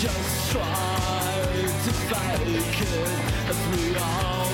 just 0.00 0.52
try 0.52 1.42
to 1.84 1.92
fake 2.06 2.82
it. 2.82 3.08
As 3.50 3.58
we 3.72 3.96
all 3.96 4.46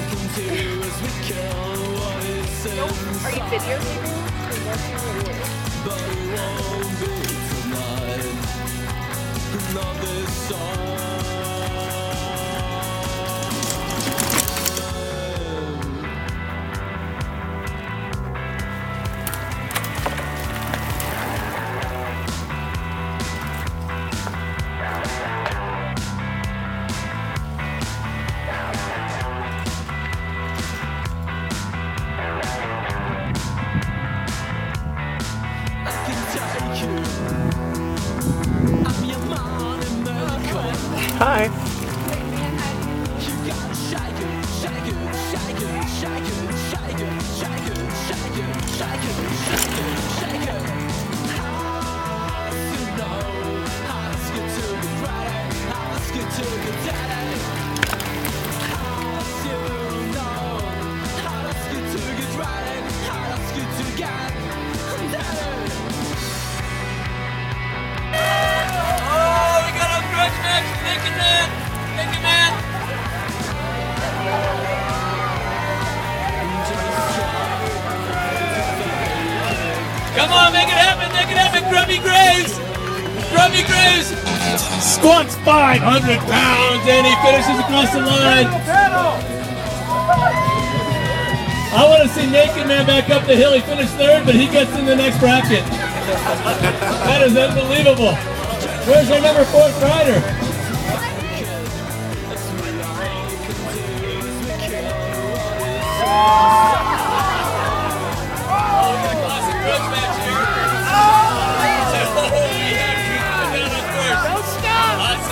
we 1.02 1.10
kill 1.28 1.80
what 1.98 2.24
is 2.24 2.48
inside 2.64 3.24
Are 3.24 3.32
you? 3.68 3.78
But 5.84 6.00
it 6.00 6.20
won't 6.34 6.92
be 7.00 7.12
tonight. 7.60 8.40
Not 9.74 9.94
this 10.00 10.48
we 41.20 41.73
Come 80.14 80.30
on, 80.30 80.52
make 80.52 80.68
it 80.70 80.78
happen. 80.78 81.10
Make 81.10 81.26
it 81.26 81.36
happen. 81.36 81.66
Grubby 81.70 81.98
Graves. 81.98 82.54
Grubby 83.34 83.66
Graves 83.66 84.14
squats 84.78 85.34
500 85.42 85.82
pounds 85.82 86.82
and 86.86 87.02
he 87.02 87.14
finishes 87.26 87.58
across 87.58 87.90
the 87.92 88.00
line. 88.00 88.46
I 91.74 91.82
want 91.88 92.02
to 92.04 92.08
see 92.08 92.30
Naked 92.30 92.68
Man 92.68 92.86
back 92.86 93.10
up 93.10 93.26
the 93.26 93.34
hill. 93.34 93.52
He 93.52 93.60
finished 93.60 93.94
third, 93.94 94.24
but 94.24 94.36
he 94.36 94.46
gets 94.46 94.70
in 94.78 94.86
the 94.86 94.94
next 94.94 95.18
bracket. 95.18 95.64
That 97.10 97.22
is 97.26 97.36
unbelievable. 97.36 98.14
Where's 98.86 99.10
our 99.10 99.20
number 99.20 99.44
four 99.46 99.66
rider? 99.82 100.44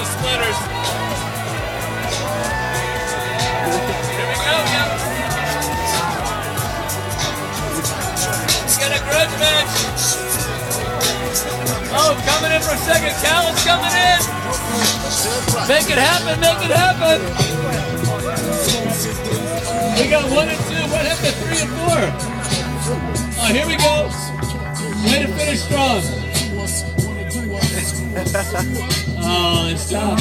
Of 0.03 0.09
splitters. 0.09 0.59
Here 4.11 4.27
we 4.27 4.37
go, 4.43 4.57
yeah. 4.75 4.89
We 8.67 8.75
got 8.83 8.91
a 8.91 9.01
grudge 9.07 9.35
match. 9.39 9.71
Oh, 11.95 12.19
coming 12.27 12.51
in 12.51 12.63
for 12.63 12.75
a 12.75 12.83
second. 12.83 13.15
Callan's 13.23 13.63
coming 13.63 13.95
in. 13.95 14.21
Make 15.69 15.89
it 15.91 15.99
happen, 15.99 16.41
make 16.41 16.61
it 16.67 16.75
happen. 16.75 17.19
We 19.99 20.09
got 20.11 20.25
one 20.31 20.49
and 20.49 20.59
two. 20.67 20.83
What 20.91 21.07
happened 21.07 21.37
three 21.47 21.61
and 21.63 21.71
four? 21.79 22.01
Oh, 23.39 23.49
here 23.53 23.67
we 23.67 23.77
go. 23.77 24.11
Way 25.07 25.19
to 25.23 25.29
finish 25.39 25.61
strong. 25.61 27.02
Oh, 29.25 29.69
it's 29.71 29.89
tough. 29.89 30.19